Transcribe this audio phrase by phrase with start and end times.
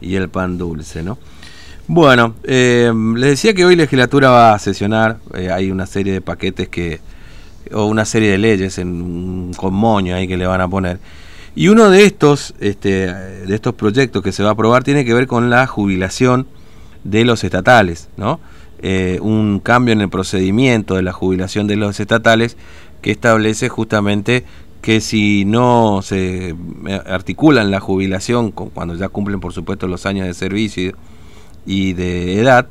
[0.00, 1.18] y el pan dulce, ¿no?
[1.86, 6.12] Bueno, eh, les decía que hoy la legislatura va a sesionar, eh, hay una serie
[6.12, 7.00] de paquetes que,
[7.72, 10.98] o una serie de leyes en, con moño ahí que le van a poner.
[11.54, 15.14] Y uno de estos, este, de estos proyectos que se va a aprobar tiene que
[15.14, 16.46] ver con la jubilación
[17.04, 18.38] de los estatales, ¿no?
[18.80, 22.56] Eh, un cambio en el procedimiento de la jubilación de los estatales
[23.02, 24.44] que establece justamente
[24.80, 26.54] que si no se
[27.06, 30.92] articulan la jubilación cuando ya cumplen por supuesto los años de servicio
[31.66, 32.68] y de edad,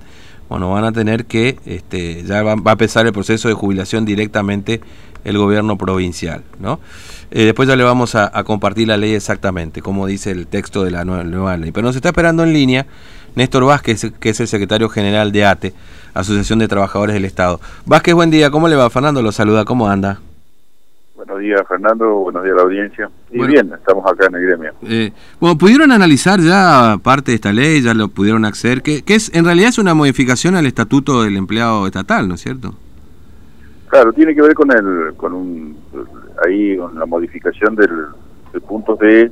[0.49, 4.81] bueno, van a tener que, este, ya va, a empezar el proceso de jubilación directamente
[5.25, 6.79] el gobierno provincial, ¿no?
[7.31, 10.91] Eh, después ya le vamos a, compartir la ley exactamente, como dice el texto de
[10.91, 11.71] la nueva, nueva, ley.
[11.71, 12.87] Pero nos está esperando en línea
[13.35, 15.73] Néstor Vázquez, que es el secretario general de ATE,
[16.13, 17.59] Asociación de Trabajadores del Estado.
[17.85, 18.89] Vázquez, buen día, ¿cómo le va?
[18.89, 20.21] Fernando lo saluda, ¿cómo anda?
[21.37, 23.09] Buenos días, Fernando, buenos días a la audiencia.
[23.29, 24.71] Y bien, estamos acá en el gremio.
[24.81, 27.79] Eh, bueno, ¿pudieron analizar ya parte de esta ley?
[27.83, 28.81] ¿Ya lo pudieron acceder?
[28.81, 32.41] Que, que es en realidad es una modificación al estatuto del empleado estatal, ¿no es
[32.41, 32.73] cierto?
[33.89, 35.77] Claro, tiene que ver con el con un
[36.43, 37.91] ahí con la modificación del,
[38.51, 39.29] del punto de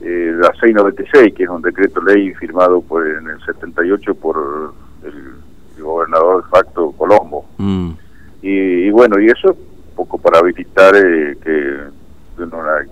[0.00, 5.80] eh, la 696, que es un decreto ley firmado por en el 78 por el,
[5.80, 7.44] gobernador de facto Colombo.
[7.58, 7.90] Mm.
[8.42, 9.56] Y, bueno, y eso
[10.04, 11.78] poco para habilitar eh, que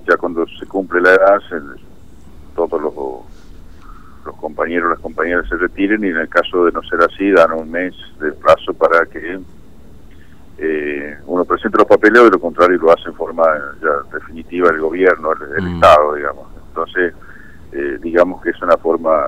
[0.09, 1.41] ya cuando se cumple la edad,
[2.55, 2.95] todos los,
[4.25, 7.53] los compañeros las compañeras se retiren y en el caso de no ser así, dan
[7.53, 9.41] un mes de plazo para que
[10.59, 13.45] eh, uno presente los papeles, de lo contrario lo hace en forma
[13.83, 15.75] ya definitiva el gobierno, el, mm.
[15.75, 16.47] Estado, digamos.
[16.69, 17.15] Entonces,
[17.73, 19.23] eh, digamos que es una forma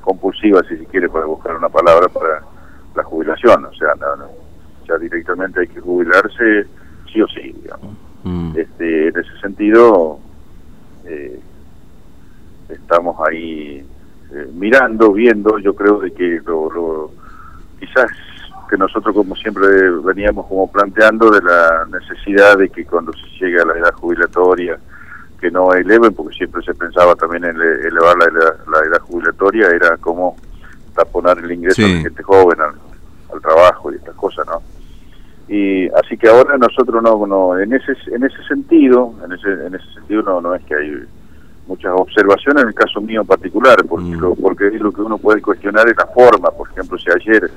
[0.00, 2.42] compulsiva, si se quiere, para buscar una palabra para
[2.94, 3.64] la jubilación.
[3.64, 4.26] O sea, no,
[4.86, 6.66] ya directamente hay que jubilarse
[7.12, 7.96] sí o sí, digamos.
[8.24, 8.52] Mm.
[8.56, 10.18] Este, en ese sentido,
[11.04, 11.40] eh,
[12.68, 13.84] estamos ahí
[14.34, 17.10] eh, mirando, viendo, yo creo de que lo,
[17.78, 18.10] quizás
[18.70, 19.66] que nosotros como siempre
[20.02, 24.78] veníamos como planteando de la necesidad de que cuando se llegue a la edad jubilatoria
[25.42, 30.36] que no eleven, porque siempre se pensaba también en elevar la, edad jubilatoria, era como
[30.94, 34.62] taponar el ingreso de gente joven al, trabajo y estas cosas, ¿no?
[35.52, 39.74] Y así que ahora nosotros no, no en ese en ese sentido, en ese en
[39.74, 41.04] ese sentido no no es que hay
[41.66, 44.20] muchas observaciones en el caso mío en particular, porque mm.
[44.20, 47.50] lo, porque lo que uno puede cuestionar es la forma, por ejemplo, si ayer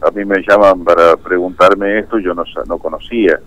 [0.00, 3.38] a mí me llaman para preguntarme esto, yo no no conocía.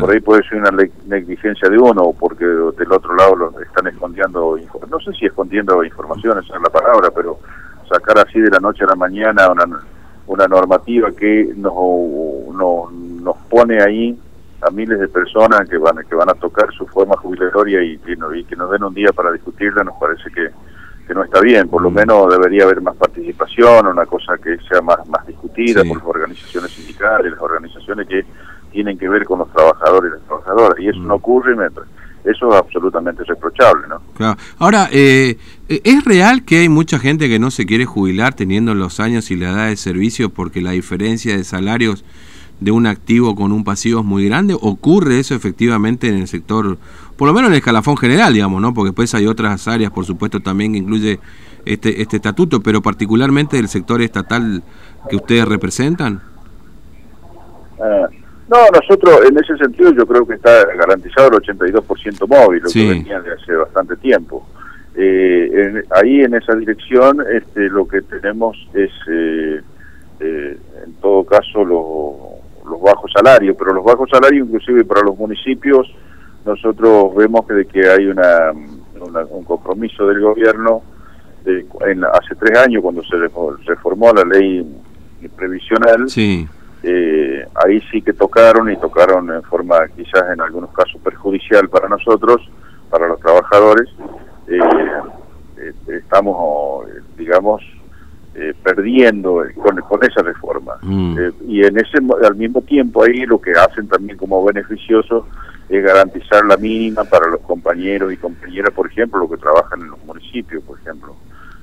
[0.00, 0.70] Por ahí puede ser una
[1.06, 4.58] negligencia de uno o porque del otro lado lo están escondiendo,
[4.90, 7.38] no sé si escondiendo información, esa es la palabra, pero
[7.90, 9.64] sacar así de la noche a la mañana una,
[10.26, 11.72] una normativa que nos,
[13.26, 14.18] nos pone ahí
[14.62, 18.44] a miles de personas que van que van a tocar su forma jubilatoria y, y,
[18.44, 20.48] que nos den un día para discutirla nos parece que,
[21.06, 21.94] que no está bien por lo mm.
[21.94, 26.70] menos debería haber más participación una cosa que sea más más discutida por las organizaciones
[26.70, 28.24] sindicales las organizaciones que
[28.76, 31.16] tienen que ver con los trabajadores y las trabajadoras, y eso no mm.
[31.16, 31.56] ocurre,
[32.24, 34.02] eso es absolutamente reprochable, ¿no?
[34.14, 34.38] Claro.
[34.58, 35.38] Ahora, eh,
[35.68, 39.36] ¿es real que hay mucha gente que no se quiere jubilar teniendo los años y
[39.36, 42.04] la edad de servicio porque la diferencia de salarios
[42.60, 44.54] de un activo con un pasivo es muy grande?
[44.54, 46.78] ¿Ocurre eso efectivamente en el sector,
[47.16, 48.72] por lo menos en el escalafón general, digamos, ¿no?
[48.74, 51.20] Porque después hay otras áreas, por supuesto, también que incluye
[51.64, 54.62] este, este estatuto, pero particularmente del sector estatal
[55.08, 56.22] que ustedes representan?
[57.80, 58.08] Ah,
[58.48, 62.88] no, nosotros en ese sentido yo creo que está garantizado el 82% móvil, lo que
[62.88, 64.46] venía de hace bastante tiempo.
[64.94, 69.60] Eh, ahí en esa dirección este, lo que tenemos es, eh,
[70.20, 75.86] en todo caso, los bajos salarios, pero los bajos salarios inclusive para los municipios,
[76.44, 78.52] nosotros vemos que, de que hay una,
[79.30, 80.82] un compromiso del gobierno
[81.44, 83.16] en, hace tres años cuando se
[83.64, 84.64] reformó la ley
[85.36, 86.08] previsional.
[86.08, 86.48] Sí
[86.88, 91.88] eh, ahí sí que tocaron y tocaron en forma quizás en algunos casos perjudicial para
[91.88, 92.48] nosotros,
[92.90, 93.88] para los trabajadores.
[94.46, 94.58] Eh,
[95.58, 97.62] eh, estamos, digamos,
[98.62, 100.74] perdiendo con, con, esa reforma.
[100.82, 101.16] Mm.
[101.48, 105.26] y en ese al mismo tiempo ahí lo que hacen también como beneficioso
[105.68, 109.90] es garantizar la mínima para los compañeros y compañeras, por ejemplo, los que trabajan en
[109.90, 111.16] los municipios, por ejemplo.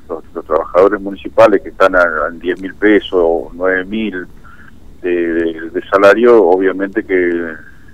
[0.09, 4.27] Los, trabajadores municipales que están a, 10 mil pesos o 9 mil
[5.01, 7.13] de, salario, obviamente que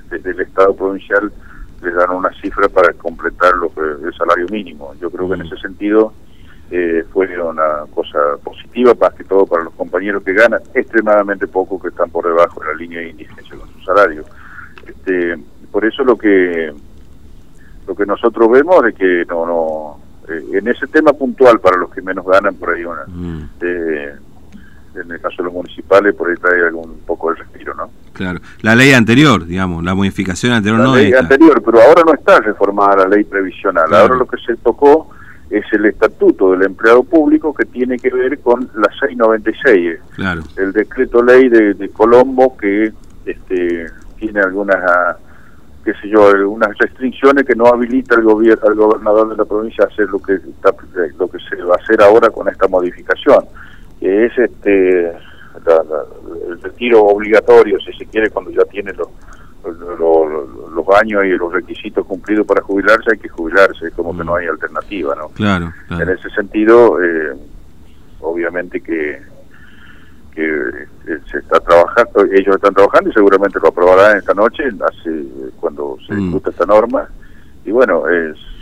[0.10, 1.31] desde el Estado provincial
[1.81, 4.94] les dan una cifra para completar lo que, el salario mínimo.
[5.00, 5.46] Yo creo que en mm.
[5.46, 6.14] ese sentido
[6.71, 11.81] eh, fue una cosa positiva, más que todo para los compañeros que ganan extremadamente poco,
[11.81, 14.24] que están por debajo de la línea de indigencia con su salario.
[14.86, 15.36] Este,
[15.71, 16.71] por eso lo que
[17.88, 20.00] lo que nosotros vemos es que no no
[20.30, 23.50] eh, en ese tema puntual para los que menos ganan, por ahí una, mm.
[23.62, 24.16] eh,
[24.95, 27.89] en el caso de los municipales, por ahí trae algún poco de respiro, ¿no?
[28.13, 32.13] Claro, la ley anterior, digamos, la modificación anterior la no ley anterior, pero ahora no
[32.13, 35.10] está reformada la ley previsional, ahora lo que se tocó
[35.50, 40.42] es el estatuto del empleado público que tiene que ver con la 696, claro.
[40.57, 42.92] el decreto ley de, Colombo que
[43.25, 43.88] este,
[44.18, 45.18] tiene algunas
[45.84, 49.86] qué sé yo, unas restricciones que no habilita el gobierno al gobernador de la provincia
[49.86, 50.72] a hacer lo que está,
[51.18, 53.45] lo que se va a hacer ahora con esta modificación,
[54.00, 59.07] que es este el retiro obligatorio, si se quiere, cuando ya tiene los
[59.63, 64.47] los años y los requisitos cumplidos para jubilarse, hay que jubilarse, como que no hay
[64.47, 65.29] alternativa, ¿no?
[65.29, 65.73] Claro.
[65.89, 67.35] En ese sentido, eh,
[68.21, 69.21] obviamente que,
[70.33, 75.23] que eh, se está trabajando, ellos están trabajando y seguramente lo aprobarán esta noche, hace,
[75.59, 76.17] cuando se mm.
[76.17, 77.07] discute esta norma.
[77.65, 78.03] Y bueno,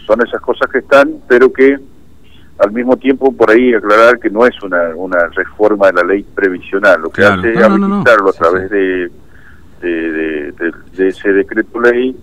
[0.05, 1.77] son esas cosas que están, pero que
[2.59, 6.23] al mismo tiempo por ahí aclarar que no es una, una reforma de la ley
[6.23, 9.11] previsional, lo que hace es habilitarlo a través de
[9.81, 10.51] de,
[10.95, 12.15] de, ese decreto ley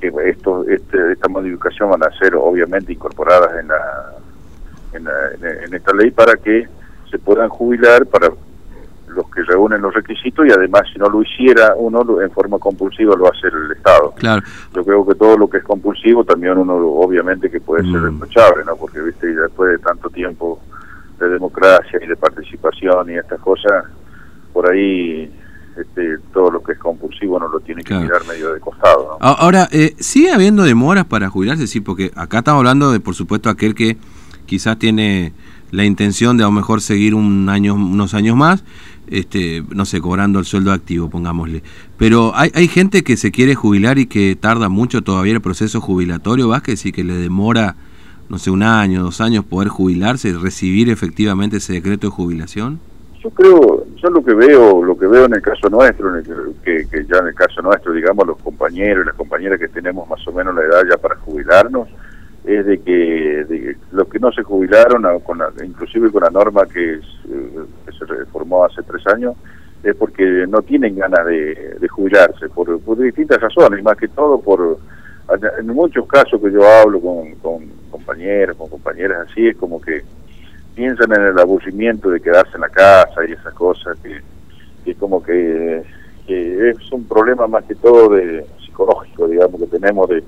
[0.00, 4.12] que esto este, esta modificación van a ser obviamente incorporadas en la,
[4.92, 5.06] en,
[5.64, 6.66] en, esta ley para que
[7.10, 8.30] se puedan jubilar para
[9.08, 13.16] los que reúnen los requisitos y además si no lo hiciera uno en forma compulsiva
[13.16, 14.12] lo hace el Estado.
[14.16, 14.42] Claro.
[14.74, 18.04] Yo creo que todo lo que es compulsivo también uno obviamente que puede ser mm.
[18.04, 18.76] reprochable, ¿no?
[18.76, 20.60] Porque viste después de tanto tiempo
[21.18, 23.84] de democracia y de participación y estas cosas
[24.52, 25.32] por ahí
[25.80, 29.16] este, todo lo que es compulsivo no lo tiene que mirar medio de costado.
[29.20, 31.66] Ahora, eh, ¿sigue habiendo demoras para jubilarse?
[31.66, 33.96] Sí, porque acá estamos hablando de, por supuesto, aquel que
[34.46, 35.32] quizás tiene
[35.70, 38.64] la intención de a lo mejor seguir un año, unos años más,
[39.06, 41.62] este, no sé, cobrando el sueldo activo, pongámosle.
[41.96, 45.80] Pero hay, hay gente que se quiere jubilar y que tarda mucho todavía el proceso
[45.80, 47.76] jubilatorio, Vázquez, y que le demora,
[48.28, 52.80] no sé, un año, dos años poder jubilarse, recibir efectivamente ese decreto de jubilación.
[53.28, 56.10] Yo creo, yo lo que veo, lo que veo en el caso nuestro,
[56.64, 60.08] que, que, ya en el caso nuestro, digamos, los compañeros y las compañeras que tenemos
[60.08, 61.88] más o menos la edad ya para jubilarnos,
[62.44, 67.00] es de que, los que no se jubilaron, con inclusive con la norma que, eh,
[67.98, 69.34] se reformó hace tres años,
[69.82, 74.78] es porque no tienen ganas de, jubilarse, por, por, distintas razones, más que todo por,
[75.58, 77.34] en muchos casos que yo hablo con
[77.90, 80.02] compañeros, con compañeras así, es como que
[80.78, 84.20] piensan en el aburrimiento de quedarse en la casa y esas cosas, que,
[84.84, 85.82] que como que,
[86.28, 90.22] es un problema más que todo de psicológico, digamos, que tenemos de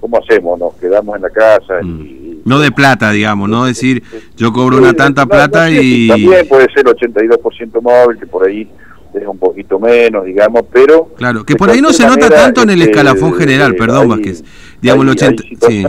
[0.00, 1.86] cómo hacemos, nos quedamos en la casa y...
[1.86, 2.30] Mm.
[2.42, 4.02] No de plata, digamos, no decir
[4.34, 6.08] yo cobro una tanta plata y...
[6.08, 8.66] También puede ser 82% móvil, que por ahí
[9.12, 11.10] es un poquito menos, digamos, pero...
[11.16, 14.42] Claro, que por ahí no se nota tanto en el este, escalafón general, perdón, Vázquez.
[14.80, 15.42] Digamos, el 80...
[15.68, 15.84] sí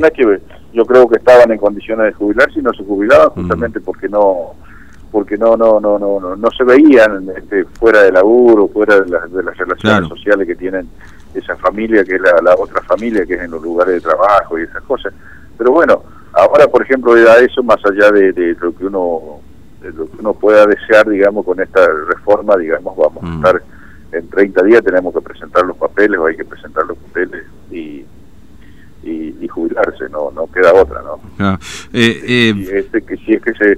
[0.73, 4.55] yo creo que estaban en condiciones de jubilarse y no se jubilaban justamente porque no
[5.11, 9.43] porque no no no no no, se veían este, fuera de laburo fuera de, de
[9.43, 10.87] las relaciones sociales que tienen
[11.33, 14.63] esa familia que es la, otra familia que es en los lugares de trabajo y
[14.63, 15.13] esas cosas.
[15.57, 16.03] Pero bueno
[16.33, 19.39] ahora por ejemplo a eso más allá de, lo que uno
[19.81, 23.63] lo que uno pueda desear digamos con esta reforma digamos vamos a estar
[24.13, 28.05] en 30 días tenemos que presentar los papeles o hay que presentar los papeles y
[29.03, 31.19] y, jubilarse, no no queda otra, ¿no?
[31.39, 31.59] Ah,
[31.93, 33.77] eh, eh, y este, que si es que se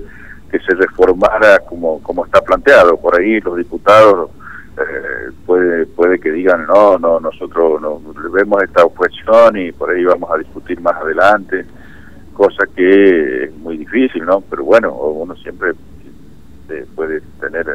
[0.51, 4.29] que se reformara como como está planteado por ahí los diputados
[4.77, 7.99] eh, puede puede que digan no no nosotros no
[8.31, 11.65] vemos esta oposición y por ahí vamos a discutir más adelante
[12.33, 15.71] cosa que es muy difícil no pero bueno uno siempre
[16.95, 17.65] puede tener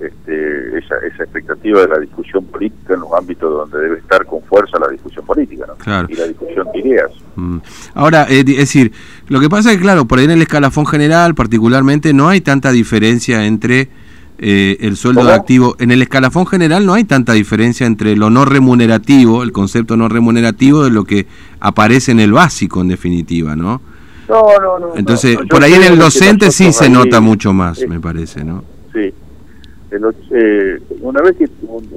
[0.00, 4.42] este, esa, esa expectativa de la discusión política en los ámbitos donde debe estar con
[4.42, 6.06] fuerza la discusión política ¿no?
[6.08, 7.10] y la discusión de ideas.
[7.36, 7.58] Mm.
[7.94, 8.92] Ahora, eh, es decir,
[9.28, 12.40] lo que pasa es que, claro, por ahí en el escalafón general, particularmente, no hay
[12.40, 13.88] tanta diferencia entre
[14.38, 15.76] eh, el sueldo de activo.
[15.78, 20.08] En el escalafón general no hay tanta diferencia entre lo no remunerativo, el concepto no
[20.08, 21.26] remunerativo, de lo que
[21.60, 23.80] aparece en el básico, en definitiva, ¿no?
[24.28, 24.96] No, no, no.
[24.96, 28.64] Entonces, por ahí en el docente sí se nota mucho más, me parece, ¿no?
[28.92, 29.12] Sí,
[30.30, 31.48] eh, una vez que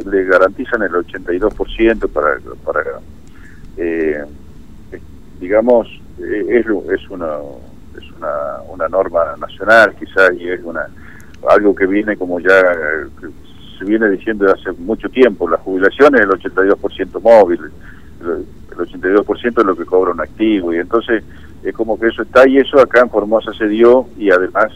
[0.09, 2.83] le garantizan el 82% para, para
[3.77, 4.23] eh,
[5.39, 5.87] digamos,
[6.19, 7.37] eh, es, es, una,
[7.97, 10.87] es una, una norma nacional quizás y es una
[11.49, 12.61] algo que viene como ya
[13.77, 17.59] se viene diciendo desde hace mucho tiempo, la jubilación es el 82% móvil,
[18.21, 21.23] el 82% es lo que cobra un activo y entonces
[21.63, 24.71] es como que eso está y eso acá en Formosa se dio y además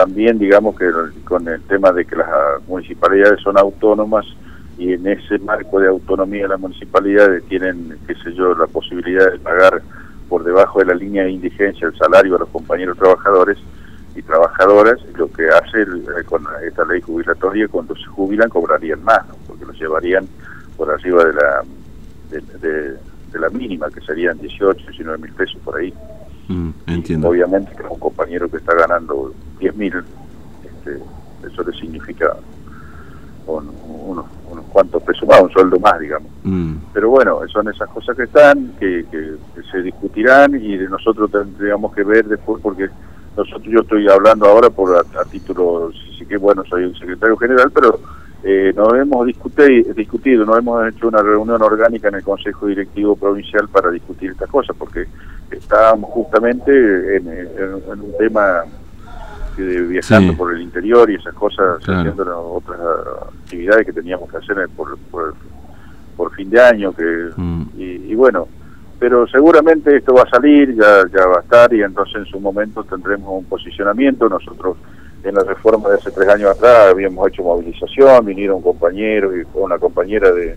[0.00, 0.90] también digamos que
[1.24, 2.26] con el tema de que las
[2.66, 4.24] municipalidades son autónomas
[4.78, 9.38] y en ese marco de autonomía las municipalidades tienen, qué sé yo, la posibilidad de
[9.38, 9.82] pagar
[10.26, 13.58] por debajo de la línea de indigencia el salario a los compañeros trabajadores
[14.16, 19.20] y trabajadoras, lo que hace eh, con esta ley jubilatoria, cuando se jubilan cobrarían más,
[19.46, 20.26] porque los llevarían
[20.78, 21.62] por arriba de la
[22.30, 25.92] de, la mínima, que serían 18, 19 mil pesos por ahí.
[26.48, 27.28] Mm, entiendo.
[27.28, 29.94] obviamente que un compañero que está ganando 10 mil,
[30.64, 30.98] este,
[31.46, 32.36] eso le significa
[33.46, 36.30] unos, unos cuantos pesos más, un sueldo más, digamos.
[36.42, 36.74] Mm.
[36.92, 39.36] Pero bueno, son esas cosas que están, que, que,
[39.70, 42.88] se discutirán y de nosotros tendríamos que ver después, porque
[43.36, 47.70] nosotros yo estoy hablando ahora por a, título, sí que bueno, soy el secretario general,
[47.72, 48.00] pero
[48.42, 53.14] eh, nos hemos discutido, discutido, nos hemos hecho una reunión orgánica en el Consejo Directivo
[53.14, 55.06] Provincial para discutir estas cosas, porque
[55.50, 58.64] estábamos justamente en, un tema
[59.56, 62.80] de viajando por el interior y esas cosas, haciendo otras
[63.44, 67.62] actividades que teníamos que hacer por, por, fin de año, que mm.
[67.76, 68.46] y, bueno,
[68.98, 72.38] pero seguramente esto va a salir, ya, ya va a estar y entonces en su
[72.38, 74.76] momento tendremos un posicionamiento, nosotros
[75.24, 79.78] en la reforma de hace tres años atrás habíamos hecho movilización, vinieron compañeros y una
[79.78, 80.56] compañera de,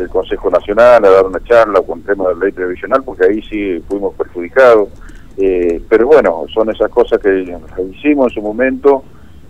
[0.00, 3.42] del Consejo Nacional a dar una charla con tema de la ley previsional, porque ahí
[3.42, 4.88] sí fuimos perjudicados.
[5.42, 7.56] Eh, pero bueno, son esas cosas que
[7.94, 9.02] hicimos en su momento,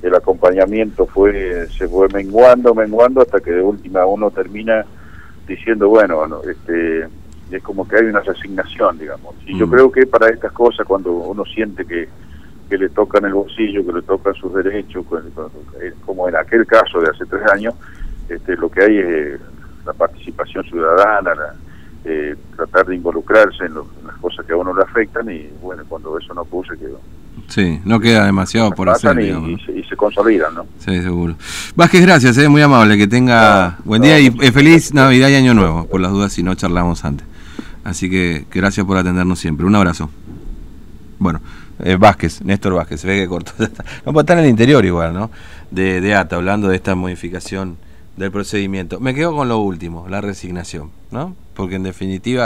[0.03, 4.85] el acompañamiento fue se fue menguando, menguando, hasta que de última uno termina
[5.47, 7.09] diciendo, bueno, este
[7.51, 9.35] es como que hay una resignación, digamos.
[9.47, 9.71] Y yo mm.
[9.71, 12.09] creo que para estas cosas, cuando uno siente que
[12.71, 15.05] que le tocan el bolsillo, que le tocan sus derechos,
[15.83, 17.75] eh, como en aquel caso de hace tres años,
[18.29, 19.41] este, lo que hay es
[19.85, 21.35] la participación ciudadana,
[22.05, 26.19] eh, tratar de involucrarse en, las cosas que a uno le afectan y bueno, cuando
[26.19, 27.01] eso no puse quedó.
[27.49, 29.19] Sí, no queda demasiado por hacer.
[29.21, 30.67] Y, se, consolidan, ¿no?
[30.79, 31.35] Sí, seguro.
[31.75, 35.87] Vázquez, gracias, es muy amable, que tenga buen día y feliz Navidad y Año Nuevo,
[35.87, 37.27] por las dudas si no charlamos antes.
[37.83, 39.67] Así que, que gracias por atendernos siempre.
[39.67, 40.11] Un abrazo.
[41.19, 41.41] Bueno.
[41.83, 43.53] Eh, Vázquez, Néstor Vázquez, se ve que cortó.
[44.05, 45.31] No puede estar en el interior igual, ¿no?
[45.71, 47.79] De, de ATA, hablando de esta modificación
[48.17, 49.01] del procedimiento.
[49.01, 51.35] Me quedo con lo último, la resignación, ¿no?
[51.55, 52.39] Porque en definitiva...